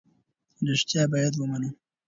رښتیا 0.67 1.03
باید 1.11 1.33
ومنو. 1.35 1.69